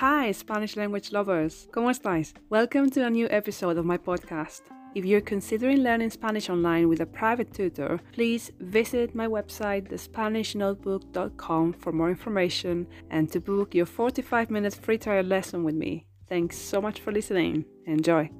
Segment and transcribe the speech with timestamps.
[0.00, 1.66] Hi, Spanish language lovers.
[1.72, 2.32] ¿Cómo estáis?
[2.50, 4.60] Welcome to a new episode of my podcast.
[4.94, 11.72] If you're considering learning Spanish online with a private tutor, please visit my website, thespanishnotebook.com,
[11.72, 16.06] for more information and to book your 45 minute free trial lesson with me.
[16.28, 17.64] Thanks so much for listening.
[17.84, 18.30] Enjoy.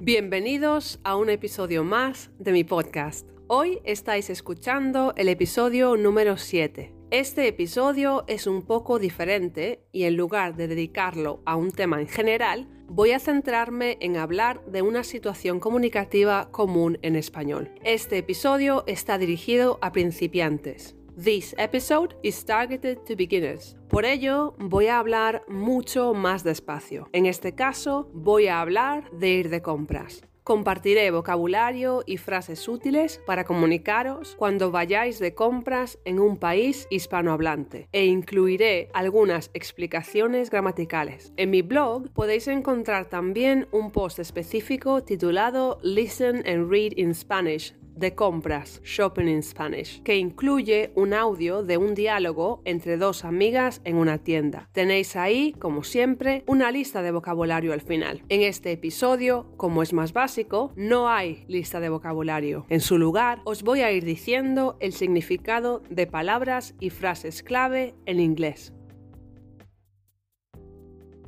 [0.00, 3.28] Bienvenidos a un episodio más de mi podcast.
[3.48, 6.99] Hoy estáis escuchando el episodio número 7.
[7.10, 12.06] Este episodio es un poco diferente y en lugar de dedicarlo a un tema en
[12.06, 17.72] general, voy a centrarme en hablar de una situación comunicativa común en español.
[17.82, 20.94] Este episodio está dirigido a principiantes.
[21.20, 23.76] This episode is targeted to beginners.
[23.88, 27.08] Por ello, voy a hablar mucho más despacio.
[27.12, 30.22] En este caso, voy a hablar de ir de compras.
[30.50, 37.88] Compartiré vocabulario y frases útiles para comunicaros cuando vayáis de compras en un país hispanohablante
[37.92, 41.32] e incluiré algunas explicaciones gramaticales.
[41.36, 47.72] En mi blog podéis encontrar también un post específico titulado Listen and Read in Spanish
[48.00, 53.82] de compras, Shopping in Spanish, que incluye un audio de un diálogo entre dos amigas
[53.84, 54.68] en una tienda.
[54.72, 58.24] Tenéis ahí, como siempre, una lista de vocabulario al final.
[58.30, 62.64] En este episodio, como es más básico, no hay lista de vocabulario.
[62.70, 67.94] En su lugar, os voy a ir diciendo el significado de palabras y frases clave
[68.06, 68.72] en inglés.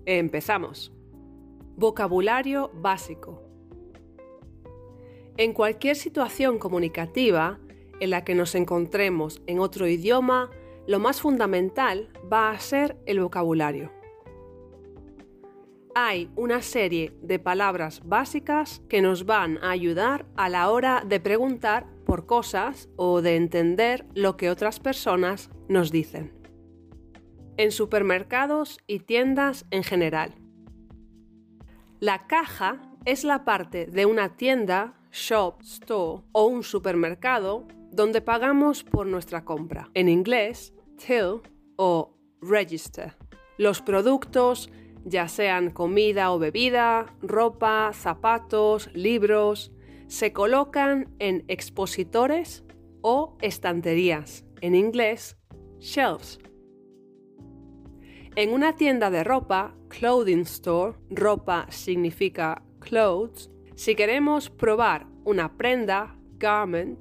[0.07, 0.93] Empezamos.
[1.77, 3.52] Vocabulario básico.
[5.39, 7.59] En cualquier situación comunicativa
[8.01, 10.51] en la que nos encontremos en otro idioma,
[10.87, 13.91] lo más fundamental va a ser el vocabulario.
[15.95, 21.21] Hay una serie de palabras básicas que nos van a ayudar a la hora de
[21.21, 26.33] preguntar por cosas o de entender lo que otras personas nos dicen.
[27.57, 30.35] En supermercados y tiendas en general.
[32.01, 38.83] La caja es la parte de una tienda shop, store o un supermercado donde pagamos
[38.83, 39.91] por nuestra compra.
[39.95, 41.43] En inglés, till
[41.77, 43.15] o register.
[43.59, 44.71] Los productos,
[45.05, 49.73] ya sean comida o bebida, ropa, zapatos, libros,
[50.07, 52.65] se colocan en expositores
[53.03, 54.45] o estanterías.
[54.63, 55.37] En inglés,
[55.79, 56.39] shelves.
[58.35, 63.52] En una tienda de ropa, clothing store, ropa significa clothes,
[63.83, 67.01] si queremos probar una prenda, garment,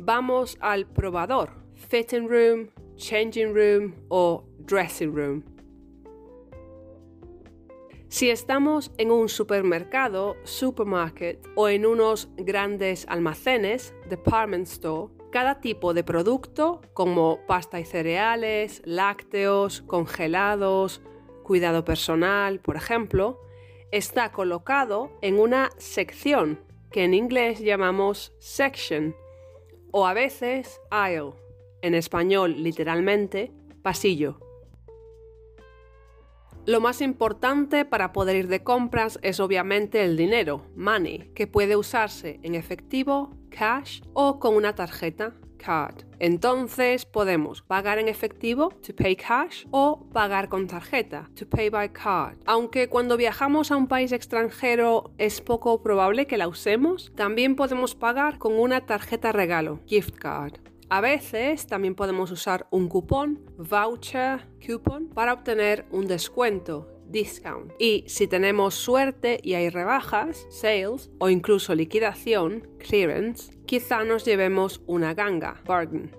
[0.00, 5.44] vamos al probador, fitting room, changing room o dressing room.
[8.08, 15.92] Si estamos en un supermercado, supermarket o en unos grandes almacenes, department store, cada tipo
[15.92, 21.02] de producto, como pasta y cereales, lácteos, congelados,
[21.42, 23.42] cuidado personal, por ejemplo,
[23.92, 26.60] está colocado en una sección
[26.90, 29.14] que en inglés llamamos section
[29.90, 31.32] o a veces aisle,
[31.82, 34.38] en español literalmente pasillo.
[36.66, 41.76] Lo más importante para poder ir de compras es obviamente el dinero, money, que puede
[41.76, 45.34] usarse en efectivo, cash o con una tarjeta,
[46.18, 51.92] Entonces podemos pagar en efectivo, to pay cash, o pagar con tarjeta, to pay by
[51.92, 52.38] card.
[52.46, 57.94] Aunque cuando viajamos a un país extranjero es poco probable que la usemos, también podemos
[57.94, 60.54] pagar con una tarjeta regalo, gift card.
[60.90, 67.72] A veces también podemos usar un cupón, voucher, coupon, para obtener un descuento, discount.
[67.78, 74.82] Y si tenemos suerte y hay rebajas, sales o incluso liquidación, clearance, quizá nos llevemos
[74.86, 76.10] una ganga, bargain.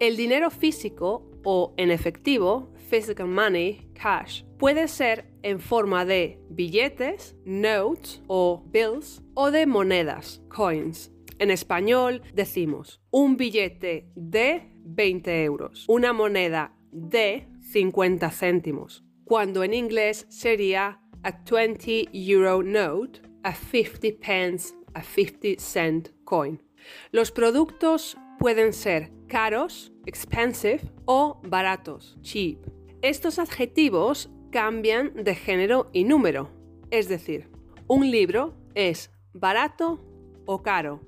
[0.00, 7.36] El dinero físico o en efectivo, physical money, cash, puede ser en forma de billetes,
[7.44, 11.10] notes o bills o de monedas, coins.
[11.38, 19.74] En español decimos un billete de 20 euros, una moneda de 50 céntimos, cuando en
[19.74, 26.62] inglés sería a 20 euro note, a 50 pence, a 50 cent coin.
[27.10, 32.58] Los productos pueden ser caros, expensive, o baratos, cheap.
[33.02, 36.50] Estos adjetivos cambian de género y número,
[36.92, 37.50] es decir,
[37.88, 39.98] un libro es barato
[40.46, 41.00] o caro,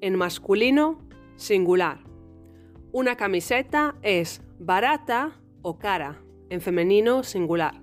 [0.00, 0.98] en masculino,
[1.36, 2.02] singular.
[2.90, 7.82] Una camiseta es barata o cara, en femenino singular.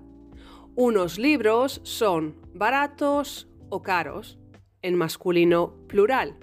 [0.74, 4.38] Unos libros son baratos o caros,
[4.80, 6.34] en masculino plural.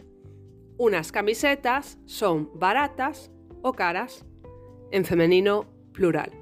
[0.78, 3.32] Unas camisetas son baratas
[3.64, 4.24] o caras,
[4.92, 6.41] en femenino plural.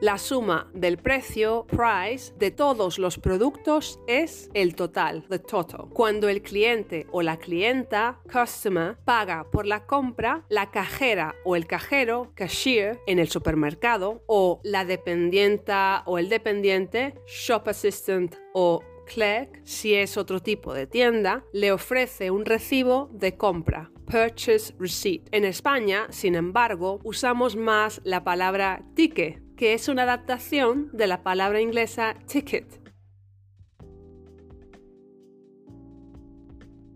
[0.00, 5.88] La suma del precio, price, de todos los productos es el total, the total.
[5.88, 11.66] Cuando el cliente o la clienta, customer, paga por la compra, la cajera o el
[11.66, 19.62] cajero, cashier, en el supermercado, o la dependienta o el dependiente, shop assistant o clerk,
[19.64, 25.26] si es otro tipo de tienda, le ofrece un recibo de compra, purchase receipt.
[25.32, 31.22] En España, sin embargo, usamos más la palabra ticket que es una adaptación de la
[31.22, 32.80] palabra inglesa ticket.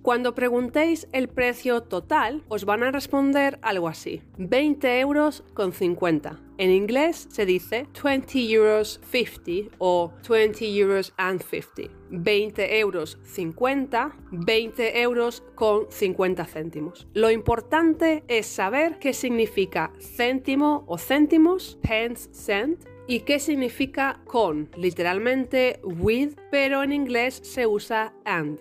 [0.03, 6.41] Cuando preguntéis el precio total, os van a responder algo así: 20 euros con 50.
[6.57, 12.00] En inglés se dice 20 euros 50 o 20 euros and 50.
[12.11, 17.09] 20 euros 50, 20 euros con 50 céntimos.
[17.15, 24.71] Lo importante es saber qué significa céntimo o céntimos, pence, cent, y qué significa con,
[24.77, 28.61] literalmente with, pero en inglés se usa and.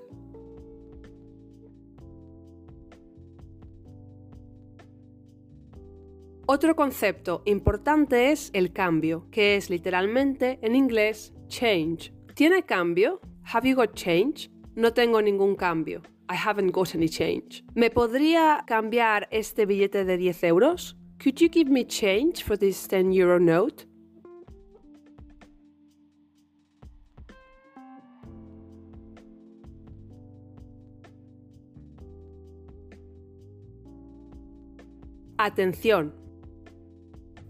[6.47, 12.11] Otro concepto importante es el cambio, que es literalmente en inglés change.
[12.33, 13.21] ¿Tiene cambio?
[13.51, 14.47] Have you got change?
[14.75, 16.03] No tengo ningún cambio.
[16.29, 17.63] I haven't got any change.
[17.73, 20.95] ¿Me podría cambiar este billete de 10 euros?
[21.17, 23.87] Could you give me change for this 10 euro note?
[35.39, 36.13] Atención,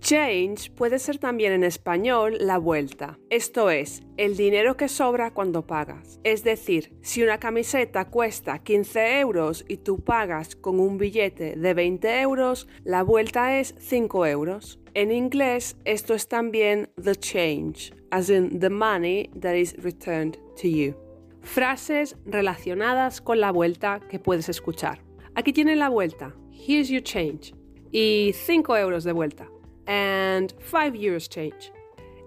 [0.10, 5.68] Change puede ser también en español la vuelta, esto es, el dinero que sobra cuando
[5.68, 6.20] pagas.
[6.24, 11.74] Es decir, si una camiseta cuesta 15 euros y tú pagas con un billete de
[11.76, 14.80] 20 euros, la vuelta es 5 euros.
[14.96, 20.68] En inglés esto es también the change, as in the money that is returned to
[20.68, 20.96] you.
[21.42, 25.04] Frases relacionadas con la vuelta que puedes escuchar.
[25.36, 27.54] Aquí tiene la vuelta, here's your change,
[27.92, 29.48] y 5 euros de vuelta
[29.90, 31.74] and 5 years change.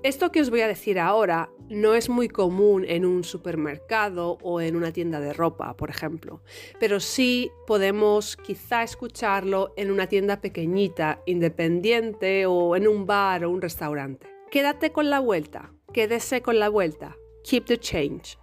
[0.03, 4.61] Esto que os voy a decir ahora no es muy común en un supermercado o
[4.61, 6.43] en una tienda de ropa, por ejemplo,
[6.81, 13.51] pero sí podemos quizá escucharlo en una tienda pequeñita, independiente o en un bar o
[13.51, 14.27] un restaurante.
[14.51, 18.37] Quédate con la vuelta, quédese con la vuelta, keep the change.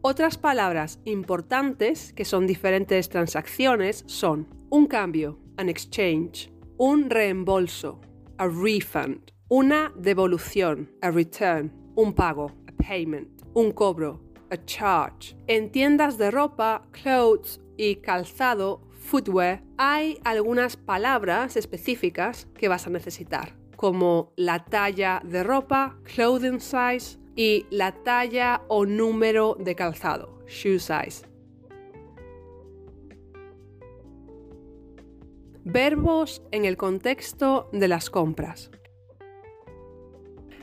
[0.00, 8.00] Otras palabras importantes que son diferentes transacciones son un cambio, an exchange, un reembolso,
[8.38, 14.20] a refund, una devolución, a return, un pago, a payment, un cobro,
[14.50, 15.34] a charge.
[15.48, 22.90] En tiendas de ropa, clothes y calzado, footwear, hay algunas palabras específicas que vas a
[22.90, 30.44] necesitar, como la talla de ropa, clothing size, y la talla o número de calzado,
[30.46, 31.26] shoe size.
[35.70, 38.70] Verbos en el contexto de las compras.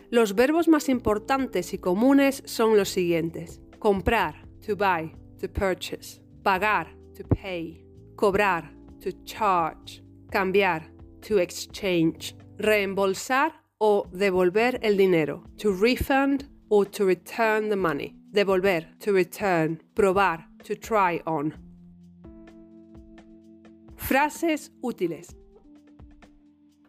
[0.10, 3.62] Los verbos más importantes y comunes son los siguientes.
[3.78, 6.24] Comprar, to buy, to purchase.
[6.42, 7.86] Pagar, to pay.
[8.16, 10.02] Cobrar, to charge.
[10.32, 12.36] Cambiar, to exchange.
[12.58, 18.16] Reembolsar o devolver el dinero, to refund o to return the money.
[18.32, 19.84] Devolver, to return.
[19.94, 21.65] Probar, to try on.
[23.96, 25.36] Frases útiles.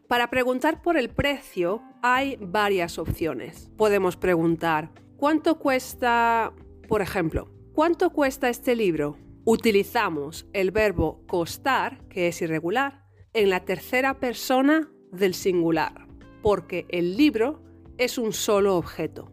[0.08, 3.70] Para preguntar por el precio hay varias opciones.
[3.76, 6.52] Podemos preguntar, ¿cuánto cuesta,
[6.88, 9.16] por ejemplo, ¿cuánto cuesta este libro?
[9.44, 16.06] Utilizamos el verbo costar, que es irregular, en la tercera persona del singular,
[16.42, 17.62] porque el libro
[17.98, 19.32] es un solo objeto.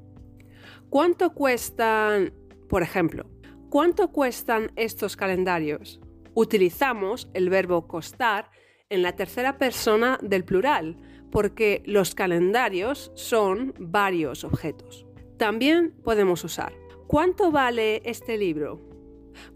[0.89, 2.33] ¿Cuánto cuestan,
[2.69, 3.25] por ejemplo,
[3.69, 5.99] cuánto cuestan estos calendarios?
[6.35, 8.51] Utilizamos el verbo costar
[8.89, 10.97] en la tercera persona del plural,
[11.31, 15.05] porque los calendarios son varios objetos.
[15.37, 16.73] También podemos usar
[17.07, 18.79] ¿cuánto vale este libro?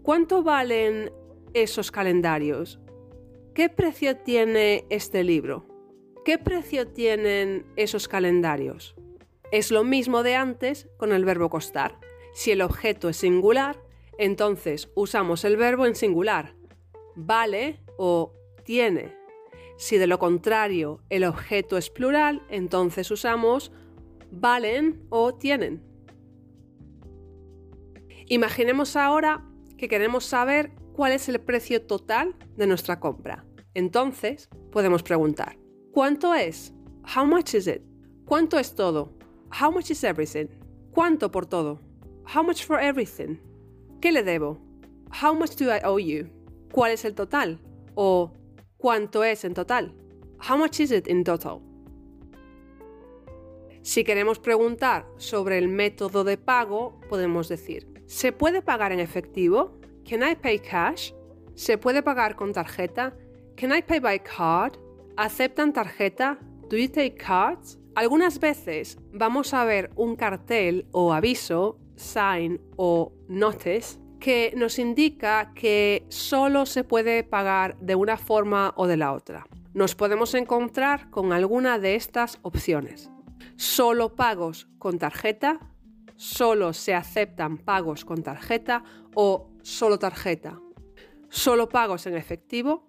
[0.02, 1.12] ¿Cuánto valen
[1.54, 2.80] esos calendarios?
[3.54, 5.66] ¿Qué precio tiene este libro?
[6.24, 8.94] ¿Qué precio tienen esos calendarios?
[9.50, 11.98] Es lo mismo de antes con el verbo costar.
[12.34, 13.80] Si el objeto es singular,
[14.18, 16.54] entonces usamos el verbo en singular,
[17.18, 18.32] vale o
[18.64, 19.14] tiene.
[19.76, 23.72] Si de lo contrario el objeto es plural, entonces usamos
[24.30, 25.82] valen o tienen.
[28.26, 29.44] Imaginemos ahora
[29.76, 33.44] que queremos saber cuál es el precio total de nuestra compra.
[33.74, 35.56] Entonces, podemos preguntar,
[35.92, 36.74] ¿cuánto es?
[37.16, 37.82] How much is it?
[38.24, 39.12] ¿Cuánto es todo?
[39.60, 40.48] How much is everything?
[40.90, 41.80] ¿Cuánto por todo?
[42.34, 43.38] How much for everything?
[44.00, 44.58] ¿Qué le debo?
[45.22, 46.37] How much do I owe you?
[46.72, 47.60] ¿Cuál es el total?
[47.94, 48.32] O
[48.76, 49.94] ¿cuánto es en total?
[50.48, 51.60] How much is it in total?
[53.82, 59.80] Si queremos preguntar sobre el método de pago, podemos decir, ¿se puede pagar en efectivo?
[60.08, 61.12] Can I pay cash?
[61.54, 63.16] ¿Se puede pagar con tarjeta?
[63.56, 64.74] Can I pay by card?
[65.16, 66.38] ¿Aceptan tarjeta?
[66.68, 67.78] Do you take cards?
[67.94, 75.52] Algunas veces vamos a ver un cartel o aviso, sign o notice que nos indica
[75.54, 79.46] que solo se puede pagar de una forma o de la otra.
[79.74, 83.10] Nos podemos encontrar con alguna de estas opciones
[83.58, 85.58] solo pagos con tarjeta,
[86.14, 88.84] solo se aceptan pagos con tarjeta
[89.14, 90.60] o solo tarjeta.
[91.28, 92.88] Solo pagos en efectivo,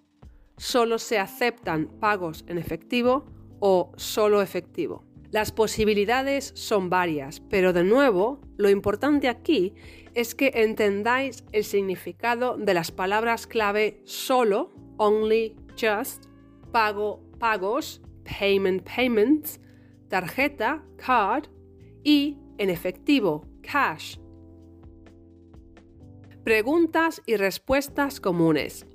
[0.58, 3.26] solo se aceptan pagos en efectivo
[3.60, 5.04] o solo efectivo.
[5.32, 9.74] Las posibilidades son varias, pero de nuevo, lo importante aquí
[10.14, 16.26] es que entendáis el significado de las palabras clave solo, only, just,
[16.72, 19.60] pago, pagos, payment, payments,
[20.08, 21.46] tarjeta, card,
[22.04, 24.18] y en efectivo, cash.
[26.44, 28.86] Preguntas y respuestas comunes.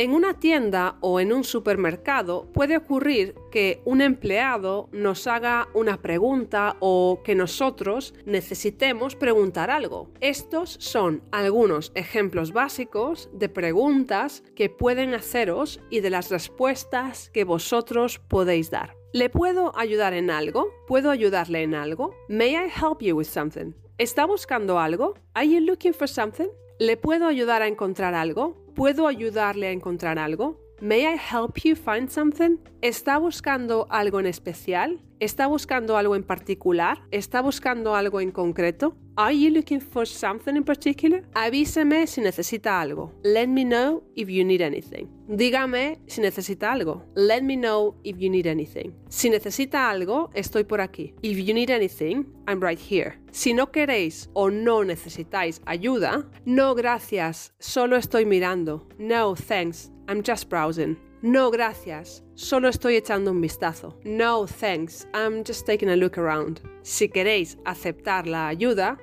[0.00, 6.00] En una tienda o en un supermercado puede ocurrir que un empleado nos haga una
[6.00, 10.12] pregunta o que nosotros necesitemos preguntar algo.
[10.20, 17.42] Estos son algunos ejemplos básicos de preguntas que pueden haceros y de las respuestas que
[17.42, 18.94] vosotros podéis dar.
[19.12, 20.68] ¿Le puedo ayudar en algo?
[20.86, 22.14] ¿Puedo ayudarle en algo?
[22.28, 23.72] May I help you with something?
[23.98, 25.14] ¿Está buscando algo?
[25.34, 26.46] Are you looking for something?
[26.78, 28.67] ¿Le puedo ayudar a encontrar algo?
[28.78, 30.67] ¿Puedo ayudarle a encontrar algo?
[30.80, 32.58] May I help you find something?
[32.82, 35.00] ¿Está buscando algo en especial?
[35.18, 37.00] ¿Está buscando algo en particular?
[37.10, 38.96] ¿Está buscando algo en concreto?
[39.16, 41.24] Are you looking for something in particular?
[41.34, 43.12] Avíseme si necesita algo.
[43.24, 45.08] Let me know if you need anything.
[45.26, 47.04] Dígame si necesita algo.
[47.16, 48.92] Let me know if you need anything.
[49.08, 51.12] Si necesita algo, estoy por aquí.
[51.22, 53.18] If you need anything, I'm right here.
[53.32, 58.86] Si no queréis o no necesitáis ayuda, no gracias, solo estoy mirando.
[58.98, 60.96] No thanks, I'm just browsing.
[61.20, 62.24] No, gracias.
[62.34, 63.98] Solo estoy echando un vistazo.
[64.04, 65.06] No, thanks.
[65.12, 66.60] I'm just taking a look around.
[66.82, 68.98] Si queréis aceptar la ayuda,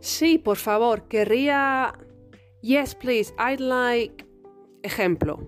[0.00, 1.92] sí, por favor, querría...
[2.62, 4.26] Yes, please, I'd like...
[4.82, 5.40] Ejemplo.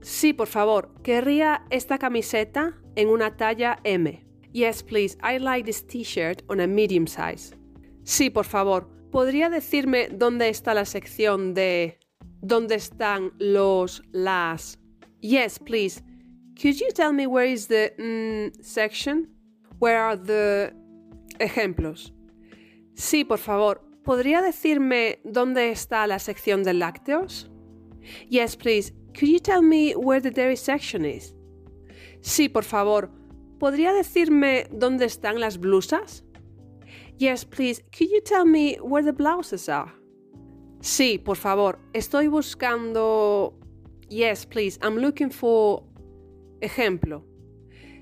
[0.00, 4.24] Sí, por favor, querría esta camiseta en una talla M.
[4.52, 7.54] Yes, please, I'd like this t-shirt on a medium size.
[8.04, 11.98] Sí, por favor, ¿podría decirme dónde está la sección de
[12.42, 14.78] dónde están los, las.
[15.20, 16.02] Yes, please.
[16.60, 19.28] Could you tell me where is the mm, section?
[19.78, 20.74] Where are the
[21.38, 22.12] ejemplos?
[22.94, 23.80] Sí, por favor.
[24.04, 27.48] ¿Podría decirme dónde está la sección de lácteos?
[28.28, 28.92] Yes, please.
[29.14, 31.34] Could you tell me where the dairy section is?
[32.20, 33.10] Sí, por favor.
[33.58, 36.24] ¿Podría decirme dónde están las blusas?
[37.18, 37.80] Yes, please.
[37.96, 39.92] Could you tell me where the blouses are?
[40.82, 41.78] Sí, por favor.
[41.92, 43.54] Estoy buscando.
[44.08, 44.80] Yes, please.
[44.82, 45.84] I'm looking for.
[46.60, 47.24] Ejemplo.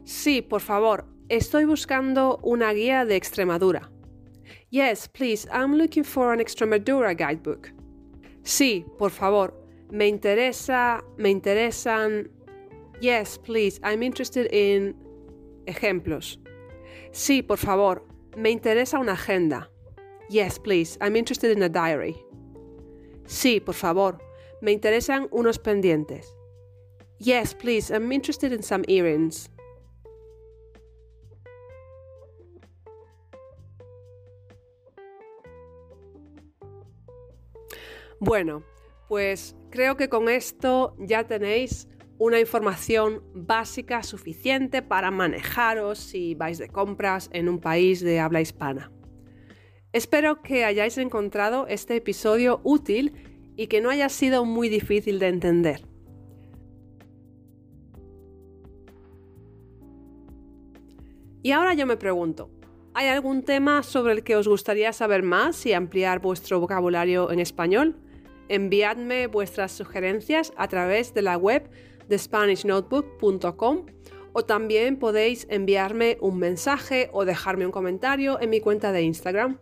[0.05, 1.05] Sí, por favor.
[1.29, 3.91] Estoy buscando una guía de Extremadura.
[4.71, 5.47] Yes, please.
[5.53, 7.71] I'm looking for an Extremadura guidebook.
[8.45, 9.53] Sí, por favor.
[9.91, 11.05] Me interesa.
[11.19, 12.31] Me interesan.
[13.03, 13.79] Yes, please.
[13.85, 14.97] I'm interested in.
[15.67, 16.39] Ejemplos.
[17.13, 18.03] Sí, por favor.
[18.39, 19.69] Me interesa una agenda.
[20.31, 20.97] Yes, please.
[21.03, 22.17] I'm interested in a diary.
[23.31, 24.19] Sí, por favor.
[24.61, 26.35] Me interesan unos pendientes.
[27.19, 27.95] Yes, please.
[27.95, 29.49] I'm interested in some earrings.
[38.19, 38.65] Bueno,
[39.09, 41.87] pues creo que con esto ya tenéis
[42.19, 48.41] una información básica suficiente para manejaros si vais de compras en un país de habla
[48.41, 48.91] hispana.
[49.93, 53.13] Espero que hayáis encontrado este episodio útil
[53.57, 55.83] y que no haya sido muy difícil de entender.
[61.43, 62.51] Y ahora yo me pregunto,
[62.95, 67.41] ¿hay algún tema sobre el que os gustaría saber más y ampliar vuestro vocabulario en
[67.41, 67.97] español?
[68.49, 71.69] Enviadme vuestras sugerencias a través de la web
[72.09, 73.87] de SpanishNotebook.com
[74.33, 79.59] o también podéis enviarme un mensaje o dejarme un comentario en mi cuenta de Instagram.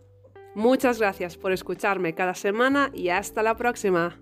[0.59, 4.19] Muchas gracias por escucharme cada semana y hasta la próxima.